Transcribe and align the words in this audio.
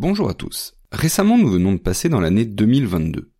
Bonjour 0.00 0.30
à 0.30 0.34
tous. 0.34 0.78
Récemment, 0.92 1.36
nous 1.36 1.50
venons 1.50 1.74
de 1.74 1.78
passer 1.78 2.08
dans 2.08 2.20
l'année 2.20 2.46
2022. 2.46 3.34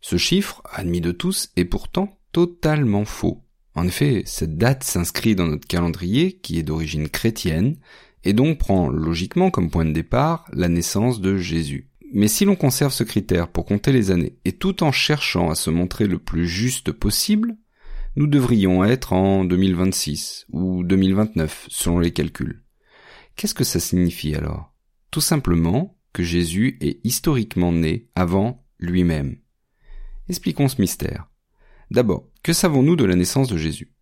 Ce 0.00 0.16
chiffre, 0.16 0.60
admis 0.68 1.00
de 1.00 1.12
tous, 1.12 1.52
est 1.54 1.64
pourtant 1.64 2.18
totalement 2.32 3.04
faux. 3.04 3.44
En 3.76 3.86
effet, 3.86 4.24
cette 4.26 4.58
date 4.58 4.82
s'inscrit 4.82 5.36
dans 5.36 5.46
notre 5.46 5.68
calendrier 5.68 6.32
qui 6.32 6.58
est 6.58 6.64
d'origine 6.64 7.08
chrétienne 7.08 7.76
et 8.24 8.32
donc 8.32 8.58
prend 8.58 8.88
logiquement 8.88 9.52
comme 9.52 9.70
point 9.70 9.84
de 9.84 9.92
départ 9.92 10.46
la 10.52 10.68
naissance 10.68 11.20
de 11.20 11.36
Jésus. 11.36 11.92
Mais 12.12 12.26
si 12.26 12.44
l'on 12.44 12.56
conserve 12.56 12.92
ce 12.92 13.04
critère 13.04 13.46
pour 13.46 13.64
compter 13.64 13.92
les 13.92 14.10
années 14.10 14.36
et 14.44 14.50
tout 14.50 14.82
en 14.82 14.90
cherchant 14.90 15.48
à 15.48 15.54
se 15.54 15.70
montrer 15.70 16.08
le 16.08 16.18
plus 16.18 16.48
juste 16.48 16.90
possible, 16.90 17.56
nous 18.16 18.26
devrions 18.26 18.82
être 18.82 19.12
en 19.12 19.44
2026 19.44 20.46
ou 20.50 20.82
2029 20.82 21.66
selon 21.68 22.00
les 22.00 22.10
calculs. 22.10 22.64
Qu'est-ce 23.36 23.54
que 23.54 23.62
ça 23.62 23.78
signifie 23.78 24.34
alors? 24.34 24.74
Tout 25.12 25.20
simplement 25.20 25.99
que 26.12 26.22
Jésus 26.22 26.78
est 26.80 27.00
historiquement 27.04 27.72
né 27.72 28.08
avant 28.14 28.64
lui-même. 28.78 29.36
Expliquons 30.28 30.68
ce 30.68 30.80
mystère. 30.80 31.28
D'abord, 31.90 32.28
que 32.42 32.52
savons-nous 32.52 32.96
de 32.96 33.04
la 33.04 33.16
naissance 33.16 33.48
de 33.48 33.56
Jésus? 33.56 33.92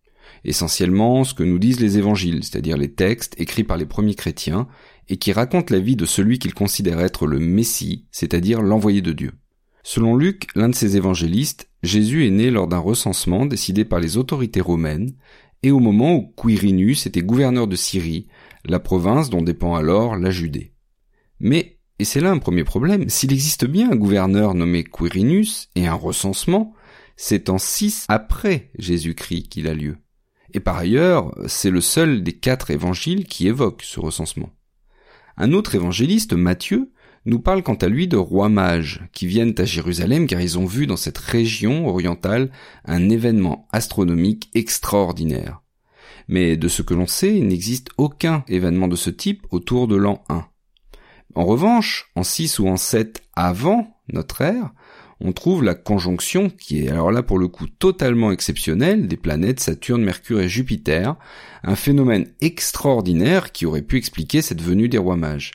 Essentiellement 0.43 1.23
ce 1.23 1.33
que 1.33 1.43
nous 1.43 1.59
disent 1.59 1.79
les 1.79 1.97
évangiles, 1.97 2.43
c'est-à-dire 2.43 2.77
les 2.77 2.93
textes 2.93 3.39
écrits 3.39 3.63
par 3.63 3.77
les 3.77 3.85
premiers 3.85 4.15
chrétiens 4.15 4.67
et 5.07 5.17
qui 5.17 5.31
racontent 5.31 5.73
la 5.73 5.81
vie 5.81 5.95
de 5.95 6.05
celui 6.05 6.39
qu'ils 6.39 6.53
considèrent 6.53 6.99
être 6.99 7.25
le 7.25 7.39
Messie, 7.39 8.05
c'est-à-dire 8.11 8.61
l'envoyé 8.61 9.01
de 9.01 9.11
Dieu. 9.11 9.33
Selon 9.83 10.15
Luc, 10.15 10.47
l'un 10.55 10.69
de 10.69 10.75
ces 10.75 10.97
évangélistes, 10.97 11.69
Jésus 11.81 12.27
est 12.27 12.31
né 12.31 12.51
lors 12.51 12.67
d'un 12.67 12.77
recensement 12.77 13.45
décidé 13.45 13.85
par 13.85 13.99
les 13.99 14.17
autorités 14.17 14.61
romaines 14.61 15.15
et 15.63 15.71
au 15.71 15.79
moment 15.79 16.15
où 16.15 16.33
Quirinus 16.37 17.05
était 17.05 17.21
gouverneur 17.21 17.67
de 17.67 17.75
Syrie, 17.75 18.27
la 18.65 18.79
province 18.79 19.29
dont 19.29 19.41
dépend 19.41 19.75
alors 19.75 20.15
la 20.15 20.29
Judée. 20.29 20.73
Mais, 21.39 21.78
et 21.99 22.05
c'est 22.05 22.21
là 22.21 22.31
un 22.31 22.39
premier 22.39 22.63
problème, 22.63 23.09
s'il 23.09 23.33
existe 23.33 23.65
bien 23.65 23.91
un 23.91 23.95
gouverneur 23.95 24.53
nommé 24.53 24.85
Quirinus 24.85 25.69
et 25.75 25.85
un 25.85 25.93
recensement, 25.93 26.73
c'est 27.17 27.49
en 27.49 27.57
6 27.57 28.05
après 28.07 28.71
Jésus-Christ 28.77 29.49
qu'il 29.49 29.67
a 29.67 29.73
lieu. 29.73 29.97
Et 30.53 30.61
par 30.61 30.77
ailleurs, 30.77 31.35
c'est 31.47 31.69
le 31.69 31.81
seul 31.81 32.23
des 32.23 32.33
quatre 32.33 32.71
évangiles 32.71 33.25
qui 33.25 33.47
évoque 33.47 33.83
ce 33.83 33.99
recensement. 33.99 34.49
Un 35.35 35.51
autre 35.51 35.75
évangéliste, 35.75 36.33
Matthieu, 36.33 36.91
nous 37.25 37.39
parle 37.39 37.63
quant 37.63 37.75
à 37.75 37.87
lui 37.87 38.07
de 38.07 38.17
rois 38.17 38.49
mages 38.49 39.01
qui 39.11 39.27
viennent 39.27 39.55
à 39.57 39.65
Jérusalem 39.65 40.25
car 40.25 40.39
ils 40.39 40.57
ont 40.57 40.65
vu 40.65 40.87
dans 40.87 40.97
cette 40.97 41.17
région 41.17 41.87
orientale 41.87 42.49
un 42.85 43.09
événement 43.09 43.67
astronomique 43.71 44.49
extraordinaire. 44.53 45.61
Mais 46.29 46.57
de 46.57 46.67
ce 46.67 46.81
que 46.81 46.93
l'on 46.93 47.07
sait, 47.07 47.35
il 47.35 47.47
n'existe 47.47 47.89
aucun 47.97 48.43
événement 48.47 48.87
de 48.87 48.95
ce 48.95 49.09
type 49.09 49.45
autour 49.51 49.87
de 49.87 49.97
l'an 49.97 50.23
1. 50.29 50.45
En 51.35 51.45
revanche, 51.45 52.09
en 52.15 52.23
6 52.23 52.59
ou 52.59 52.67
en 52.67 52.77
7 52.77 53.21
avant 53.35 53.97
notre 54.11 54.41
ère, 54.41 54.71
on 55.21 55.33
trouve 55.33 55.63
la 55.63 55.75
conjonction, 55.75 56.49
qui 56.49 56.85
est 56.85 56.89
alors 56.89 57.11
là 57.11 57.23
pour 57.23 57.39
le 57.39 57.47
coup 57.47 57.67
totalement 57.67 58.31
exceptionnelle, 58.31 59.07
des 59.07 59.17
planètes 59.17 59.59
Saturne, 59.59 60.03
Mercure 60.03 60.39
et 60.39 60.49
Jupiter, 60.49 61.15
un 61.63 61.75
phénomène 61.75 62.27
extraordinaire 62.41 63.51
qui 63.51 63.65
aurait 63.65 63.81
pu 63.81 63.97
expliquer 63.97 64.41
cette 64.41 64.61
venue 64.61 64.87
des 64.87 64.97
rois 64.97 65.17
mages. 65.17 65.51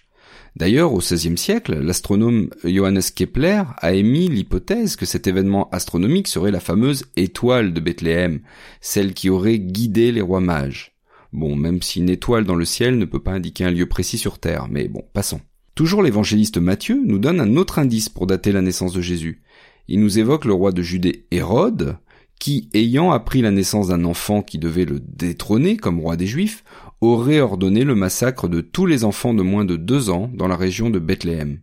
D'ailleurs, 0.57 0.93
au 0.93 0.99
XVIe 0.99 1.37
siècle, 1.37 1.81
l'astronome 1.81 2.51
Johannes 2.63 3.03
Kepler 3.15 3.63
a 3.79 3.93
émis 3.93 4.29
l'hypothèse 4.29 4.95
que 4.95 5.07
cet 5.07 5.27
événement 5.27 5.69
astronomique 5.71 6.29
serait 6.29 6.53
la 6.53 6.61
fameuse 6.61 7.07
étoile 7.17 7.73
de 7.73 7.81
Bethléem, 7.81 8.41
celle 8.81 9.15
qui 9.15 9.31
aurait 9.31 9.59
guidé 9.59 10.13
les 10.13 10.21
rois 10.21 10.41
mages. 10.41 10.93
Bon, 11.33 11.57
même 11.57 11.83
si 11.83 11.99
une 11.99 12.11
étoile 12.11 12.45
dans 12.45 12.55
le 12.55 12.65
ciel 12.65 12.99
ne 12.99 13.05
peut 13.05 13.23
pas 13.23 13.33
indiquer 13.33 13.65
un 13.65 13.73
lieu 13.73 13.87
précis 13.87 14.19
sur 14.19 14.39
Terre, 14.39 14.69
mais 14.71 14.87
bon, 14.87 15.03
passons. 15.13 15.41
Toujours 15.75 16.03
l'évangéliste 16.03 16.59
Matthieu 16.59 17.03
nous 17.05 17.19
donne 17.19 17.41
un 17.41 17.57
autre 17.57 17.81
indice 17.81 18.09
pour 18.09 18.29
dater 18.29 18.53
la 18.53 18.63
naissance 18.63 18.93
de 18.93 19.01
Jésus. 19.01 19.43
Il 19.89 20.01
nous 20.01 20.21
évoque 20.21 20.45
le 20.45 20.53
roi 20.53 20.71
de 20.71 20.83
Judée 20.83 21.27
Hérode, 21.33 21.99
qui, 22.39 22.69
ayant 22.75 23.11
appris 23.11 23.43
la 23.43 23.51
naissance 23.51 23.89
d'un 23.89 24.05
enfant 24.05 24.41
qui 24.41 24.59
devait 24.59 24.85
le 24.85 25.01
détrôner 25.01 25.77
comme 25.77 25.99
roi 25.99 26.17
des 26.17 26.27
Juifs, 26.27 26.63
aurait 27.01 27.41
ordonné 27.41 27.83
le 27.83 27.97
massacre 27.97 28.49
de 28.49 28.61
tous 28.61 28.87
les 28.87 29.05
enfants 29.05 29.35
de 29.35 29.43
moins 29.43 29.65
de 29.65 29.75
deux 29.75 30.11
ans 30.11 30.31
dans 30.33 30.47
la 30.47 30.57
région 30.57 30.91
de 30.91 31.01
Bethléem. 31.01 31.61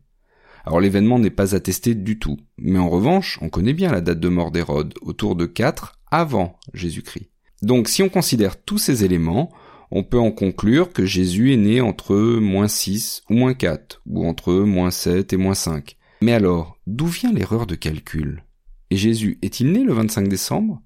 Alors 0.66 0.82
l'événement 0.82 1.18
n'est 1.18 1.30
pas 1.30 1.56
attesté 1.56 1.96
du 1.96 2.20
tout, 2.20 2.38
mais 2.58 2.80
en 2.80 2.90
revanche, 2.90 3.40
on 3.42 3.50
connaît 3.50 3.74
bien 3.74 3.92
la 3.92 4.02
date 4.02 4.20
de 4.20 4.30
mort 4.30 4.52
d'Hérode, 4.52 4.94
autour 5.02 5.36
de 5.36 5.46
4 5.46 6.00
avant 6.12 6.60
Jésus-Christ. 6.74 7.30
Donc 7.62 7.88
si 7.88 8.04
on 8.04 8.10
considère 8.10 8.62
tous 8.62 8.78
ces 8.78 9.06
éléments, 9.06 9.52
on 9.92 10.04
peut 10.04 10.20
en 10.20 10.32
conclure 10.32 10.94
que 10.94 11.06
Jésus 11.06 11.54
est 11.54 11.58
né 11.58 11.82
entre 11.82 12.16
moins 12.16 12.68
6 12.68 13.24
ou 13.30 13.36
moins 13.36 13.54
4, 13.54 14.02
ou 14.06 14.26
entre 14.26 14.54
moins 14.54 14.92
7 14.92 15.34
et 15.34 15.38
moins 15.38 15.54
5. 15.54 15.98
Mais 16.22 16.34
alors, 16.34 16.78
d'où 16.88 17.08
vient 17.08 17.34
l'erreur 17.34 17.68
de 17.68 17.76
calcul? 17.76 18.44
Et 18.90 18.98
Jésus 18.98 19.38
est-il 19.42 19.72
né 19.72 19.84
le 19.84 19.94
25 19.94 20.28
décembre? 20.28 20.82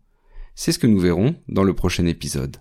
C'est 0.56 0.72
ce 0.72 0.80
que 0.80 0.88
nous 0.88 1.00
verrons 1.00 1.36
dans 1.48 1.64
le 1.64 1.74
prochain 1.74 2.06
épisode. 2.06 2.58